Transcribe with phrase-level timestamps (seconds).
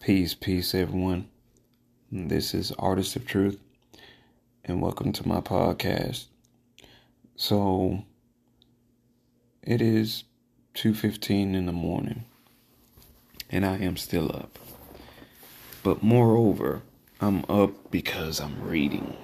[0.00, 1.28] Peace, peace, everyone.
[2.10, 3.60] This is Artist of Truth,
[4.64, 6.24] and welcome to my podcast.
[7.36, 8.04] So,
[9.62, 10.24] it is
[10.72, 12.24] 2:15 in the morning,
[13.50, 14.58] and I am still up.
[15.82, 16.80] But moreover,
[17.20, 19.14] I'm up because I'm reading.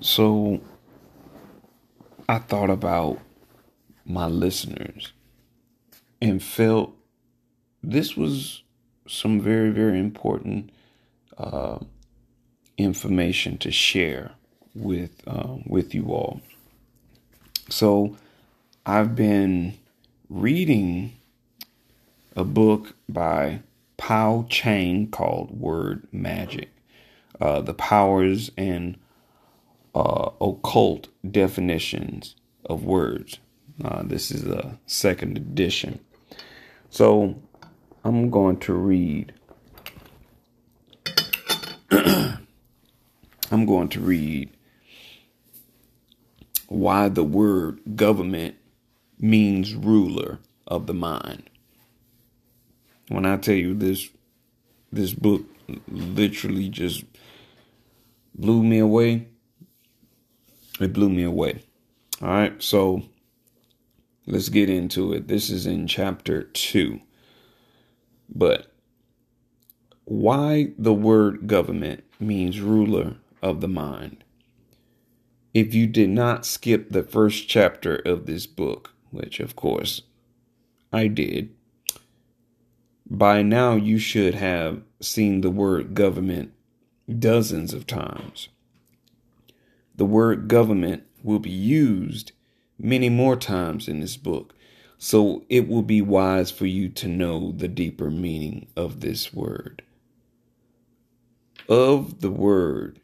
[0.00, 0.60] So,
[2.28, 3.18] I thought about
[4.04, 5.14] my listeners
[6.20, 6.94] and felt
[7.82, 8.62] this was
[9.08, 10.70] some very, very important
[11.36, 11.78] uh,
[12.76, 14.32] information to share
[14.74, 16.40] with uh, with you all.
[17.68, 18.16] So,
[18.86, 19.74] I've been
[20.28, 21.12] reading
[22.36, 23.60] a book by
[23.96, 26.70] Pao Chang called Word Magic,
[27.40, 28.96] uh, the powers and
[29.94, 33.38] uh, occult definitions of words.
[33.84, 35.98] Uh, this is a second edition.
[36.90, 37.40] So
[38.08, 39.34] I'm going to read.
[41.90, 44.48] I'm going to read
[46.68, 48.56] why the word government
[49.18, 51.50] means ruler of the mind.
[53.08, 54.08] When I tell you this,
[54.90, 55.42] this book
[55.86, 57.04] literally just
[58.34, 59.28] blew me away.
[60.80, 61.62] It blew me away.
[62.22, 63.02] All right, so
[64.26, 65.28] let's get into it.
[65.28, 67.02] This is in chapter two.
[68.34, 68.72] But
[70.04, 74.24] why the word government means ruler of the mind.
[75.54, 80.02] If you did not skip the first chapter of this book, which of course
[80.92, 81.50] I did,
[83.08, 86.52] by now you should have seen the word government
[87.18, 88.48] dozens of times.
[89.96, 92.32] The word government will be used
[92.78, 94.54] many more times in this book
[94.98, 99.82] so it will be wise for you to know the deeper meaning of this word.
[101.68, 103.00] Of the word,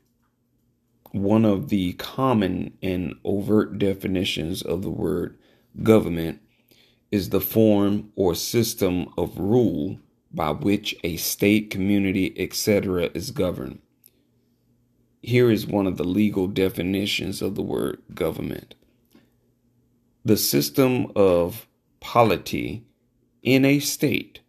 [1.12, 5.38] one of the common and overt definitions of the word
[5.82, 6.40] government
[7.12, 10.00] is the form or system of rule
[10.32, 13.10] by which a state, community, etc.
[13.14, 13.78] is governed.
[15.22, 18.74] Here is one of the legal definitions of the word government.
[20.24, 21.68] The system of
[22.04, 22.84] polity
[23.42, 24.40] in a state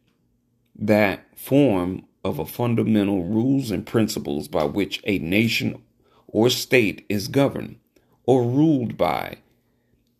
[0.77, 5.81] that form of a fundamental rules and principles by which a nation
[6.27, 7.77] or state is governed
[8.25, 9.37] or ruled by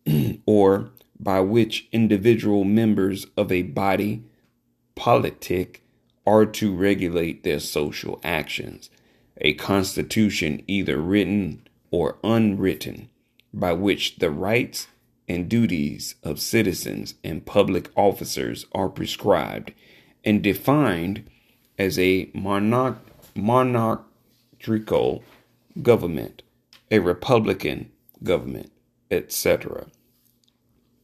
[0.46, 0.88] or
[1.20, 4.22] by which individual members of a body
[4.94, 5.84] politic
[6.26, 8.88] are to regulate their social actions.
[9.42, 13.10] A constitution either written or unwritten
[13.52, 14.86] by which the rights
[15.28, 19.72] and duties of citizens and public officers are prescribed
[20.24, 21.28] and defined
[21.78, 23.02] as a monarch-
[23.34, 25.22] monarchical
[25.82, 26.42] government,
[26.90, 27.90] a republican
[28.22, 28.70] government,
[29.10, 29.86] etc.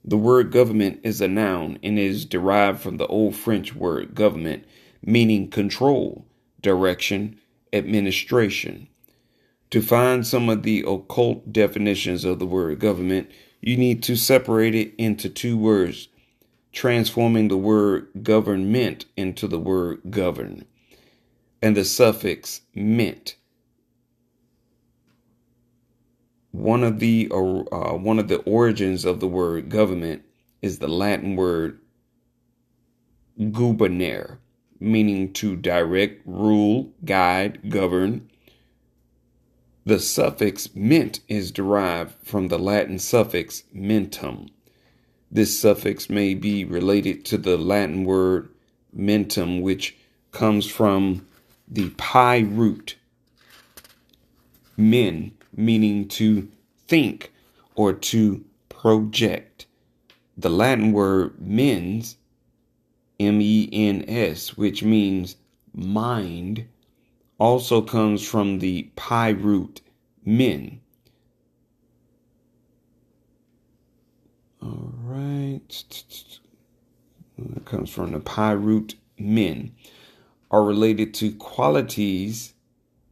[0.04, 4.64] The word government is a noun and is derived from the Old French word government,
[5.04, 6.26] meaning control,
[6.60, 7.38] direction,
[7.72, 8.88] administration.
[9.70, 13.30] To find some of the occult definitions of the word government,
[13.62, 16.08] you need to separate it into two words,
[16.72, 20.64] transforming the word government into the word govern,
[21.62, 23.36] and the suffix ment.
[26.50, 30.22] One of the uh, one of the origins of the word government
[30.60, 31.78] is the Latin word
[33.38, 34.38] gubernare,
[34.80, 38.28] meaning to direct, rule, guide, govern,
[39.84, 44.48] the suffix ment is derived from the Latin suffix mentum.
[45.30, 48.48] This suffix may be related to the Latin word
[48.96, 49.96] mentum, which
[50.30, 51.26] comes from
[51.66, 52.96] the PIE root
[54.76, 56.48] men, meaning to
[56.86, 57.32] think
[57.74, 59.66] or to project.
[60.36, 62.16] The Latin word mens,
[63.18, 65.36] M E N S, which means
[65.74, 66.66] mind,
[67.42, 69.80] also comes from the PIE root
[70.24, 70.80] men.
[74.62, 75.60] All right.
[77.36, 79.72] It comes from the PIE root men
[80.52, 82.54] are related to qualities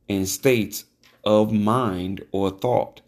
[0.09, 0.85] and states
[1.25, 3.00] of mind or thought.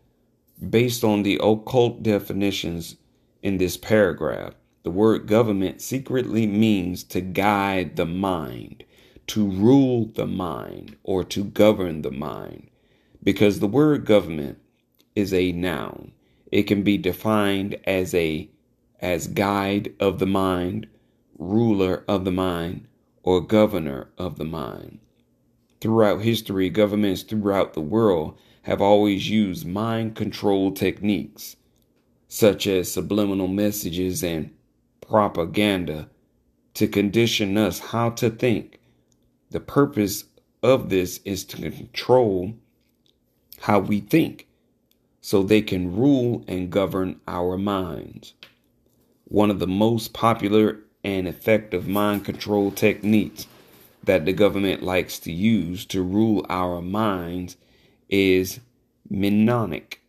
[0.71, 2.97] Based on the occult definitions
[3.45, 8.83] in this paragraph, the word government secretly means to guide the mind
[9.29, 12.69] to rule the mind or to govern the mind
[13.23, 14.59] because the word government
[15.15, 16.13] is a noun.
[16.51, 18.49] It can be defined as a
[19.01, 20.87] as guide of the mind,
[21.37, 22.87] ruler of the mind,
[23.23, 25.01] or governor of the mind.
[25.81, 31.57] Throughout history, governments throughout the world have always used mind control techniques,
[32.29, 34.51] such as subliminal messages and
[35.01, 36.09] propaganda,
[36.75, 38.79] to condition us how to think.
[39.53, 40.25] The purpose
[40.63, 42.55] of this is to control
[43.61, 44.47] how we think
[45.21, 48.33] so they can rule and govern our minds.
[49.25, 53.47] One of the most popular and effective mind control techniques
[54.03, 57.59] that the government likes to use to rule our minds
[58.09, 58.59] is
[59.11, 60.01] mnemonic.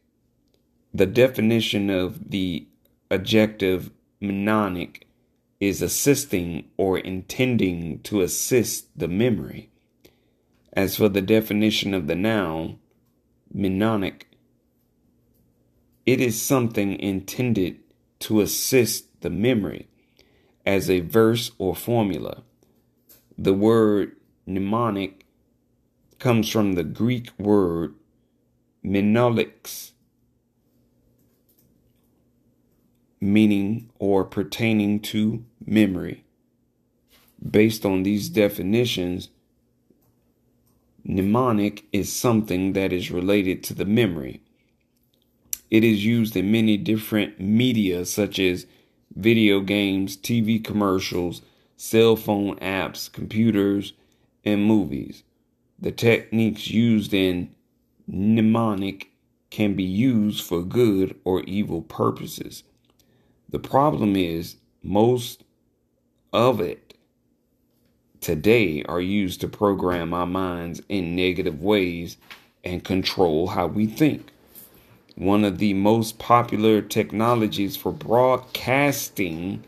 [0.94, 2.66] The definition of the
[3.12, 3.92] adjective
[4.22, 5.06] mnemonic
[5.68, 9.70] is assisting or intending to assist the memory.
[10.74, 12.80] As for the definition of the noun,
[13.54, 14.28] mnemonic,
[16.06, 17.80] it is something intended
[18.20, 19.88] to assist the memory
[20.66, 22.44] as a verse or formula.
[23.38, 25.26] The word mnemonic
[26.20, 27.96] comes from the Greek word
[28.84, 29.93] mnemonics,
[33.24, 36.26] meaning or pertaining to memory.
[37.50, 39.30] Based on these definitions,
[41.06, 44.42] mnemonic is something that is related to the memory.
[45.72, 48.66] It is used in many different media, such as
[49.16, 51.42] video games, TV commercials,
[51.78, 53.94] cell phone apps, computers,
[54.44, 55.24] and movies.
[55.80, 57.56] The techniques used in
[58.06, 59.12] mnemonic
[59.50, 62.64] can be used for good or evil purposes.
[63.54, 65.44] The problem is, most
[66.34, 66.96] of it
[68.20, 72.18] today are used to program our minds in negative ways
[72.64, 74.32] and control how we think.
[75.14, 79.64] One of the most popular technologies for broadcasting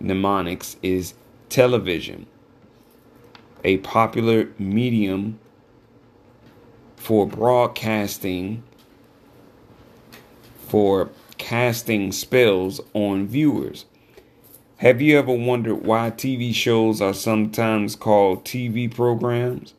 [0.00, 1.12] mnemonics is
[1.50, 2.24] television,
[3.64, 5.38] a popular medium
[6.96, 8.62] for broadcasting
[10.68, 11.10] for
[11.44, 13.84] casting spells on viewers.
[14.78, 19.74] Have you ever wondered why TV shows are sometimes called TV programs?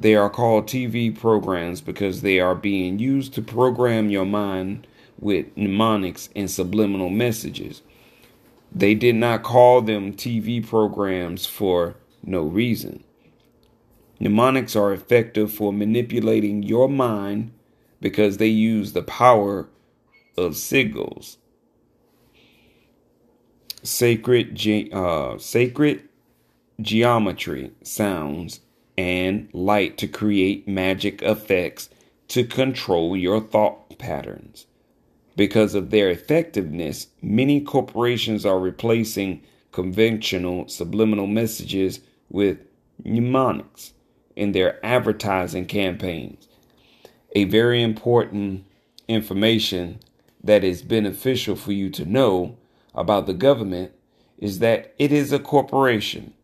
[0.00, 4.88] They are called TV programs because they are being used to program your mind
[5.20, 7.82] with mnemonics and subliminal messages.
[8.72, 11.94] They did not call them TV programs for
[12.24, 13.04] no reason.
[14.18, 17.52] Mnemonics are effective for manipulating your mind
[18.00, 19.68] because they use the power
[20.36, 21.36] of sigils,
[23.82, 26.08] sacred, ge- uh, sacred
[26.80, 28.60] geometry, sounds,
[28.96, 31.88] and light to create magic effects
[32.28, 34.66] to control your thought patterns.
[35.36, 42.58] Because of their effectiveness, many corporations are replacing conventional subliminal messages with
[43.02, 43.92] mnemonics
[44.36, 46.48] in their advertising campaigns.
[47.34, 48.64] A very important
[49.08, 50.00] information
[50.44, 52.56] that is beneficial for you to know
[52.94, 53.92] about the government
[54.38, 56.34] is that it is a corporation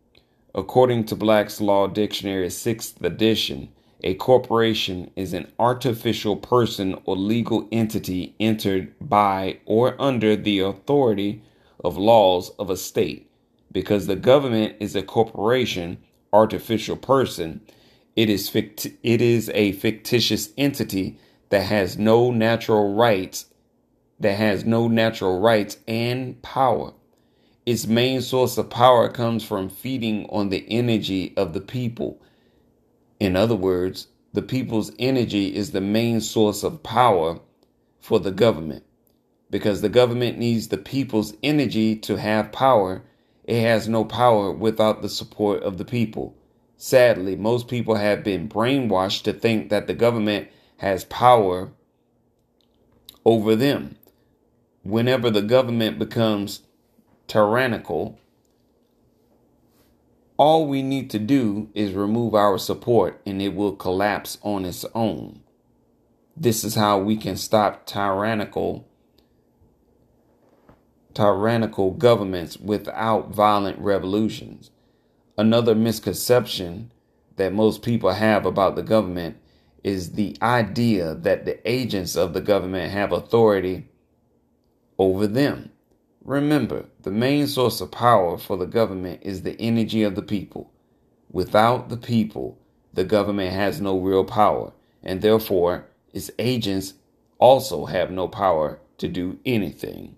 [0.55, 3.71] According to Black's Law Dictionary, 6th edition,
[4.05, 11.43] a corporation is an artificial person or legal entity entered by or under the authority
[11.85, 13.31] of laws of a state.
[13.73, 15.99] Because the government is a corporation,
[16.33, 17.63] artificial person,
[18.17, 21.19] it is fict- it is a fictitious entity
[21.51, 23.47] that has no natural rights
[24.21, 26.93] that has no natural rights and power.
[27.67, 32.21] Its main source of power comes from feeding on the energy of the people.
[33.21, 37.41] In other words, the people's energy is the main source of power
[38.01, 38.85] for the government.
[39.51, 43.03] Because the government needs the people's energy to have power,
[43.45, 46.37] it has no power without the support of the people.
[46.77, 50.49] Sadly, most people have been brainwashed to think that the government
[50.79, 51.71] has power
[53.25, 53.97] over them.
[54.89, 56.63] Whenever the government becomes
[57.27, 58.19] tyrannical,
[60.39, 64.87] all we need to do is remove our support and it will collapse on its
[64.95, 65.41] own.
[66.35, 68.89] This is how we can stop tyrannical
[71.13, 74.71] tyrannical governments without violent revolutions.
[75.37, 76.93] Another misconception
[77.37, 79.37] that most people have about the government
[79.85, 83.87] is the idea that the agents of the government have authority
[84.99, 85.71] over them.
[86.25, 90.73] Remember, the main source of power for the government is the energy of the people.
[91.31, 92.59] Without the people,
[92.93, 96.95] the government has no real power, and therefore its agents
[97.39, 100.17] also have no power to do anything.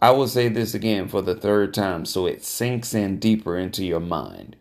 [0.00, 3.84] I will say this again for the third time so it sinks in deeper into
[3.84, 4.56] your mind.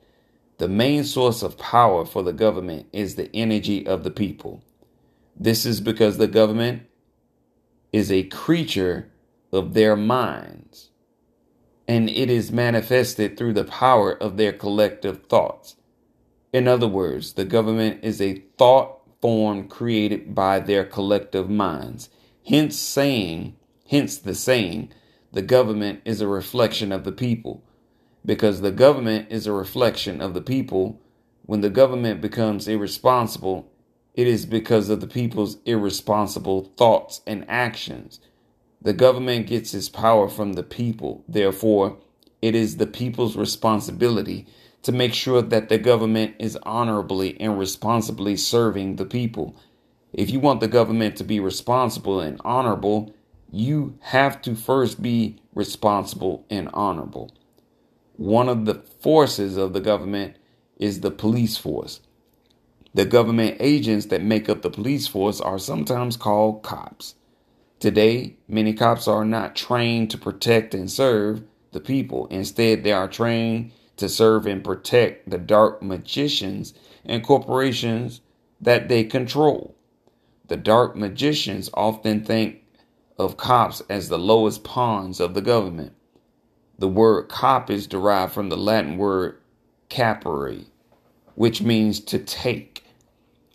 [0.57, 4.63] The main source of power for the government is the energy of the people.
[5.35, 6.83] This is because the government
[7.91, 9.11] is a creature
[9.51, 10.89] of their minds,
[11.87, 15.75] and it is manifested through the power of their collective thoughts.
[16.53, 22.09] In other words, the government is a thought form created by their collective minds.
[22.47, 23.55] Hence saying,
[23.87, 24.91] hence the saying,
[25.31, 27.63] the government is a reflection of the people.
[28.25, 30.99] Because the government is a reflection of the people,
[31.45, 33.70] when the government becomes irresponsible,
[34.13, 38.19] it is because of the people's irresponsible thoughts and actions.
[38.81, 41.23] The government gets its power from the people.
[41.27, 41.97] Therefore,
[42.41, 44.47] it is the people's responsibility
[44.83, 49.55] to make sure that the government is honorably and responsibly serving the people.
[50.11, 53.13] If you want the government to be responsible and honorable,
[53.51, 57.31] you have to first be responsible and honorable.
[58.17, 60.35] One of the forces of the government
[60.77, 62.01] is the police force.
[62.93, 67.15] The government agents that make up the police force are sometimes called cops.
[67.79, 72.27] Today, many cops are not trained to protect and serve the people.
[72.27, 76.73] Instead, they are trained to serve and protect the dark magicians
[77.05, 78.21] and corporations
[78.59, 79.75] that they control.
[80.49, 82.63] The dark magicians often think
[83.17, 85.93] of cops as the lowest pawns of the government.
[86.77, 89.37] The word cop is derived from the Latin word
[89.89, 90.65] capere,
[91.35, 92.80] which means to take.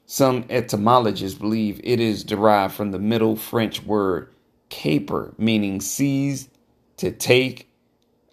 [0.08, 4.32] Some etymologists believe it is derived from the Middle French word
[4.68, 6.48] caper, meaning seize,
[6.98, 7.68] to take.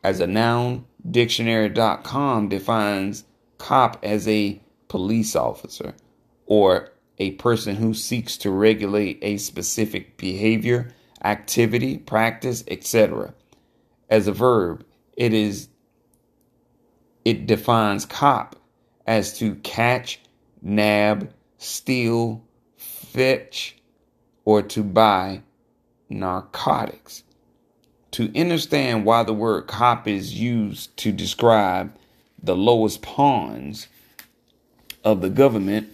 [0.04, 3.24] As a noun, dictionary.com defines
[3.58, 5.96] cop as a police officer
[6.46, 13.34] or a person who seeks to regulate a specific behavior, activity, practice, etc.
[14.10, 14.86] As a verb,
[15.18, 15.70] it is
[17.26, 18.58] it defines cop
[19.08, 20.20] as to catch,
[20.62, 22.44] nab, steal,
[22.78, 23.78] fetch,
[24.46, 25.42] or to buy
[26.10, 27.24] narcotics.
[28.12, 31.96] To understand why the word cop is used to describe
[32.42, 33.88] the lowest pawns
[35.04, 35.90] of the government,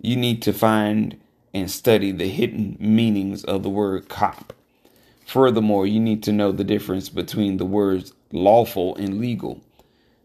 [0.00, 1.18] you need to find
[1.54, 4.52] and study the hidden meanings of the word cop.
[5.26, 9.60] Furthermore, you need to know the difference between the words lawful and legal.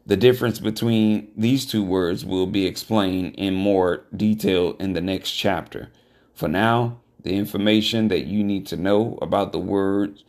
[0.05, 5.31] The difference between these two words will be explained in more detail in the next
[5.31, 5.91] chapter.
[6.33, 10.25] For now, the information that you need to know about the words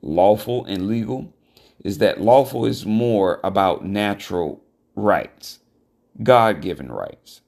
[0.00, 1.32] lawful and legal
[1.84, 4.60] is that lawful is more about natural
[4.96, 5.60] rights,
[6.22, 7.42] God given rights,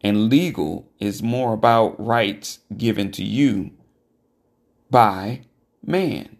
[0.00, 3.72] and legal is more about rights given to you
[4.90, 5.42] by
[5.84, 6.38] man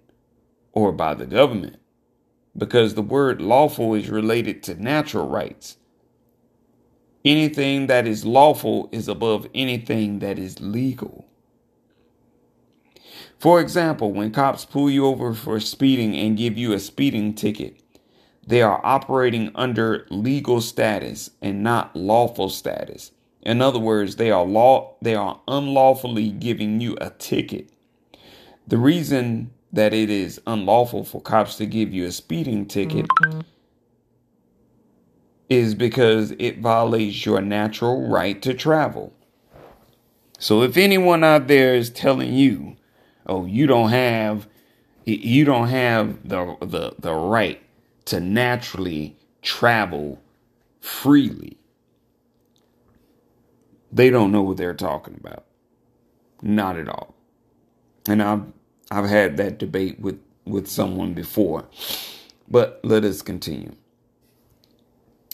[0.72, 1.76] or by the government
[2.58, 5.76] because the word lawful is related to natural rights.
[7.24, 11.26] Anything that is lawful is above anything that is legal.
[13.38, 17.80] For example, when cops pull you over for speeding and give you a speeding ticket,
[18.46, 23.12] they are operating under legal status and not lawful status.
[23.42, 27.70] In other words, they are law they are unlawfully giving you a ticket.
[28.66, 33.40] The reason that it is unlawful for cops to give you a speeding ticket mm-hmm.
[35.48, 39.12] is because it violates your natural right to travel.
[40.38, 42.76] So if anyone out there is telling you,
[43.26, 44.48] "Oh, you don't have
[45.04, 47.60] you don't have the the the right
[48.06, 50.20] to naturally travel
[50.80, 51.58] freely."
[53.90, 55.44] They don't know what they're talking about.
[56.42, 57.14] Not at all.
[58.06, 58.44] And I've
[58.90, 61.66] I've had that debate with, with someone before.
[62.48, 63.74] But let us continue.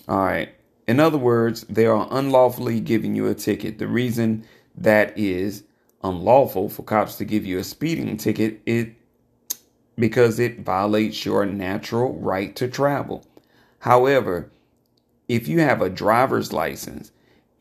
[0.08, 0.50] All right.
[0.87, 3.78] In other words, they are unlawfully giving you a ticket.
[3.78, 4.44] The reason
[4.76, 5.64] that is
[6.02, 8.94] unlawful for cops to give you a speeding ticket it
[9.96, 13.25] because it violates your natural right to travel.
[13.80, 14.50] However,
[15.28, 17.12] if you have a driver's license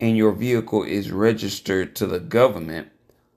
[0.01, 2.89] and your vehicle is registered to the government,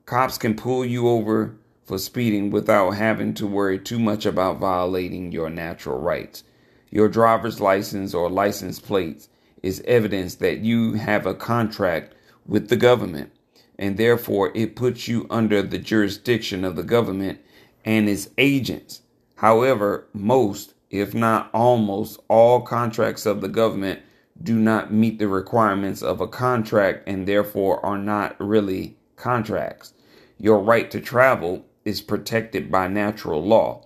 [0.07, 5.31] cops can pull you over for speeding without having to worry too much about violating
[5.31, 6.43] your natural rights.
[6.91, 9.29] Your driver's license or license plates
[9.63, 12.15] is evidence that you have a contract
[12.47, 13.33] with the government,
[13.79, 17.41] and therefore it puts you under the jurisdiction of the government
[17.85, 19.03] and its agents.
[19.37, 24.01] However, most, if not almost, all contracts of the government
[24.43, 29.93] do not meet the requirements of a contract and therefore are not really contracts.
[30.39, 33.83] Your right to travel is protected by natural law.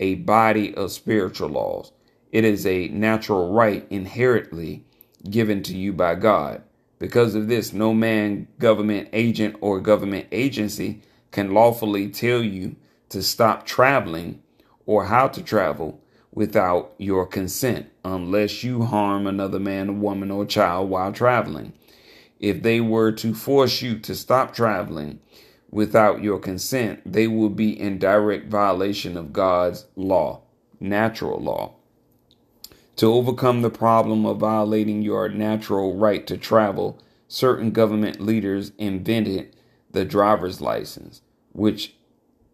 [0.00, 1.92] a body of spiritual laws.
[2.32, 4.84] It is a natural right inherently
[5.30, 6.62] given to you by God.
[6.98, 12.76] Because of this, no man, government agent, or government agency can lawfully tell you
[13.10, 14.42] to stop traveling
[14.86, 16.00] or how to travel
[16.32, 21.72] without your consent, unless you harm another man, woman, or child while traveling.
[22.40, 25.20] If they were to force you to stop traveling
[25.74, 30.40] without your consent, they will be in direct violation of God's law,
[30.78, 31.74] natural law.
[32.96, 39.56] To overcome the problem of violating your natural right to travel, certain government leaders invented
[39.90, 41.96] the driver's license, which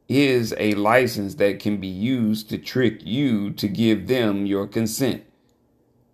[0.09, 5.25] is a license that can be used to trick you to give them your consent.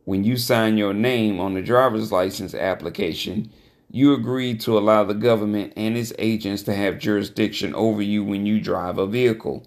[0.04, 3.52] When you sign your name on the driver's license application,
[3.90, 8.46] you agree to allow the government and its agents to have jurisdiction over you when
[8.46, 9.66] you drive a vehicle.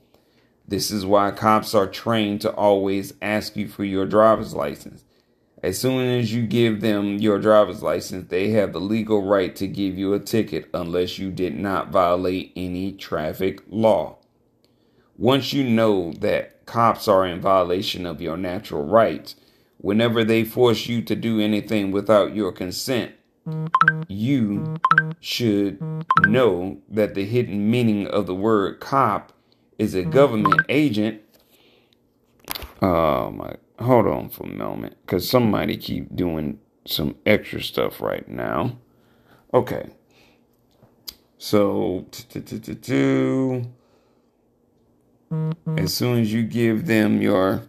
[0.67, 5.03] This is why cops are trained to always ask you for your driver's license.
[5.61, 9.67] As soon as you give them your driver's license, they have the legal right to
[9.67, 14.17] give you a ticket unless you did not violate any traffic law.
[15.17, 19.35] Once you know that cops are in violation of your natural rights,
[19.79, 23.11] whenever they force you to do anything without your consent,
[24.08, 24.77] you
[25.20, 25.82] should
[26.27, 29.34] know that the hidden meaning of the word cop
[29.77, 31.22] is a government agent.
[32.82, 38.27] Oh my, hold on for a moment, because somebody keep doing some extra stuff right
[38.27, 38.77] now.
[39.53, 39.89] Okay.
[41.38, 42.06] So,
[45.77, 47.63] as soon as you give them your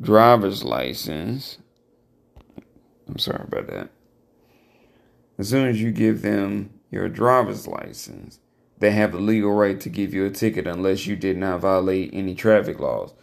[0.00, 1.58] driver's license,
[3.08, 3.90] I'm sorry about that.
[5.38, 8.38] As soon as you give them your driver's license,
[8.78, 12.10] they have the legal right to give you a ticket unless you did not violate
[12.12, 13.14] any traffic laws.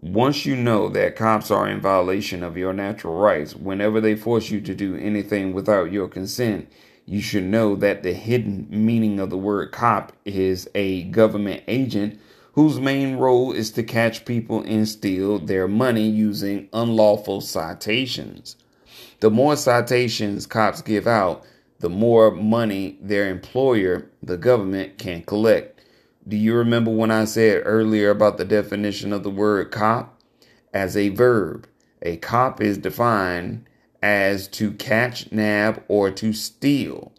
[0.00, 4.50] Once you know that cops are in violation of your natural rights, whenever they force
[4.50, 6.68] you to do anything without your consent,
[7.04, 12.18] you should know that the hidden meaning of the word cop is a government agent
[12.54, 18.56] whose main role is to catch people and steal their money using unlawful citations.
[19.20, 21.44] The more citations cops give out,
[21.82, 25.80] the more money their employer, the government, can collect.
[26.26, 30.20] Do you remember when I said earlier about the definition of the word cop?
[30.72, 31.66] As a verb,
[32.00, 33.66] a cop is defined
[34.00, 37.10] as to catch, nab, or to steal,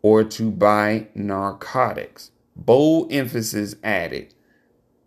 [0.00, 2.30] or to buy narcotics.
[2.54, 4.32] Bold emphasis added.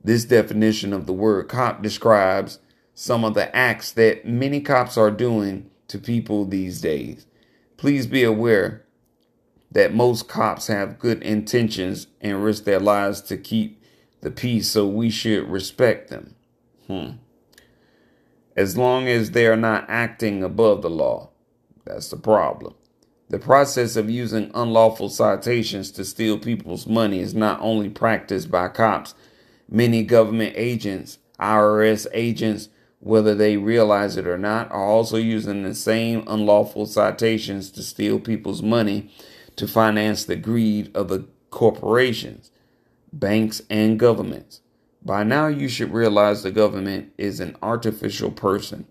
[0.04, 2.60] This definition of the word cop describes
[2.94, 7.26] some of the acts that many cops are doing to people these days.
[7.82, 8.86] Please be aware
[9.72, 13.84] that most cops have good intentions and risk their lives to keep
[14.22, 16.36] the peace, so we should respect them.
[16.86, 17.10] Hmm.
[18.56, 21.32] As long as they are not acting above the law,
[21.84, 22.76] that's the problem.
[23.30, 28.68] The process of using unlawful citations to steal people's money is not only practiced by
[28.68, 29.16] cops,
[29.68, 32.70] many government agents, IRS agents,
[33.02, 38.20] whether they realize it or not, are also using the same unlawful citations to steal
[38.20, 39.12] people's money
[39.56, 42.52] to finance the greed of the corporations,
[43.12, 44.62] banks, and governments.
[45.04, 48.86] By now, you should realize the government is an artificial person.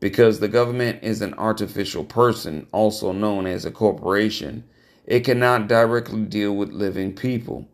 [0.00, 4.64] Because the government is an artificial person, also known as a corporation,
[5.06, 7.68] it cannot directly deal with living people.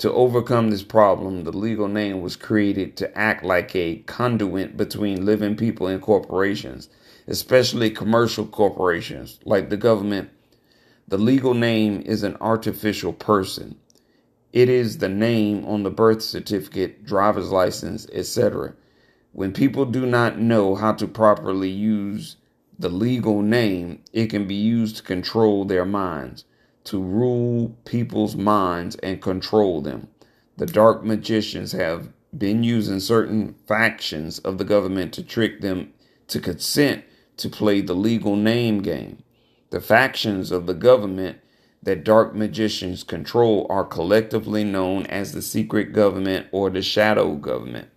[0.00, 5.24] To overcome this problem, the legal name was created to act like a conduit between
[5.24, 6.90] living people and corporations,
[7.26, 10.28] especially commercial corporations like the government.
[11.08, 13.76] The legal name is an artificial person.
[14.52, 18.74] It is the name on the birth certificate, driver's license, etc.
[19.32, 22.36] When people do not know how to properly use
[22.78, 26.44] the legal name, it can be used to control their minds
[26.86, 30.08] to rule people's minds and control them.
[30.56, 35.92] The dark magicians have been using certain factions of the government to trick them
[36.28, 37.04] to consent
[37.36, 39.22] to play the legal name game.
[39.70, 41.38] The factions of the government
[41.82, 47.88] that dark magicians control are collectively known as the secret government or the shadow government.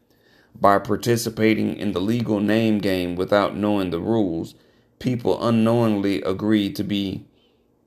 [0.60, 4.56] By participating in the legal name game without knowing the rules,
[5.00, 7.26] people unknowingly agree to be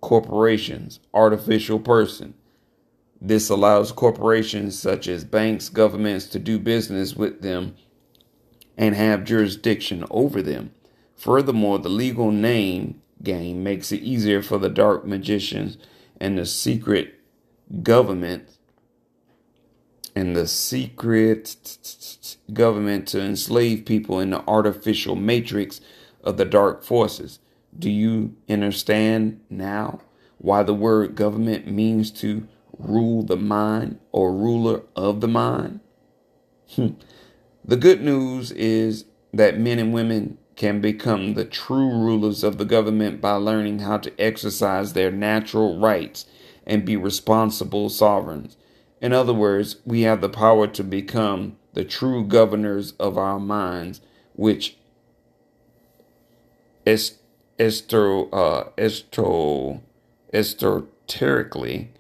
[0.03, 2.35] corporations, artificial person.
[3.19, 7.77] This allows corporations such as banks, governments to do business with them
[8.77, 10.73] and have jurisdiction over them.
[11.17, 15.79] Furthermore, the legal name game makes it easier for the dark magicians
[16.21, 17.15] and the secret
[17.83, 18.49] government
[20.17, 21.79] and the secret
[22.53, 25.81] government to enslave people in the artificial matrix
[26.25, 27.39] of the dark forces.
[27.77, 30.01] Do you understand now
[30.39, 32.47] why the word government means to
[32.79, 35.81] rule the mind or ruler of the mind?
[36.75, 36.89] Hmm.
[37.65, 42.65] the good news is that men and women can become the true rulers of the
[42.65, 46.27] government by learning how to exercise their natural rights
[46.67, 48.57] and be responsible sovereigns.
[49.01, 54.01] In other words, we have the power to become the true governors of our minds,
[54.35, 54.77] which
[56.85, 57.19] is
[57.59, 59.81] estro, uh, estro,
[60.33, 61.91] esoterically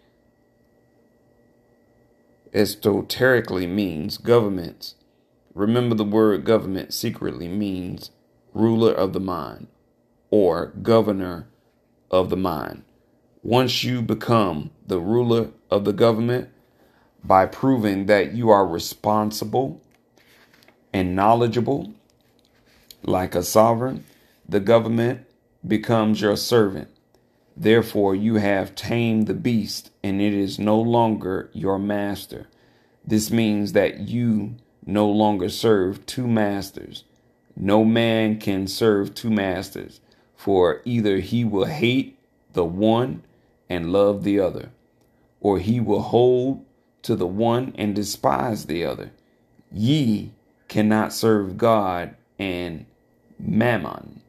[2.52, 4.94] esoterically means governments.
[5.54, 8.10] Remember the word government secretly means
[8.52, 9.68] ruler of the mind
[10.30, 11.48] or governor
[12.10, 12.84] of the mind.
[13.42, 16.48] Once you become the ruler of the government
[17.24, 19.80] by proving that you are responsible
[20.92, 21.92] and knowledgeable
[23.02, 24.04] like a sovereign,
[24.48, 25.26] the government
[25.66, 26.88] becomes your servant.
[27.56, 32.48] Therefore, you have tamed the beast, and it is no longer your master.
[33.04, 37.04] This means that you no longer serve two masters.
[37.54, 40.00] No man can serve two masters,
[40.34, 42.18] for either he will hate
[42.52, 43.22] the one
[43.68, 44.70] and love the other,
[45.40, 46.64] or he will hold
[47.02, 49.12] to the one and despise the other.
[49.70, 50.32] Ye
[50.68, 52.86] cannot serve God and
[53.38, 54.22] mammon.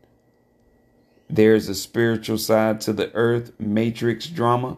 [1.34, 4.78] There's a spiritual side to the earth matrix drama.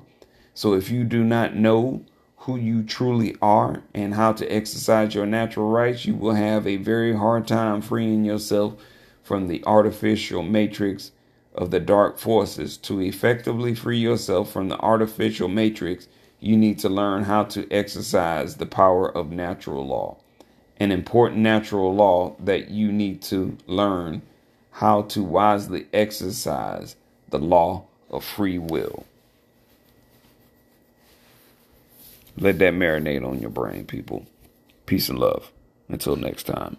[0.53, 2.05] So if you do not know
[2.37, 6.77] who you truly are and how to exercise your natural rights, you will have a
[6.77, 8.75] very hard time freeing yourself
[9.21, 11.11] from the artificial matrix
[11.53, 12.77] of the dark forces.
[12.77, 16.07] To effectively free yourself from the artificial matrix,
[16.39, 20.19] you need to learn how to exercise the power of natural law.
[20.77, 24.21] An important natural law that you need to learn
[24.75, 26.97] how to wisely exercise
[27.29, 29.05] the law of free will.
[32.37, 34.25] Let that marinate on your brain, people.
[34.85, 35.49] Peace and love.
[35.87, 36.75] Until next time.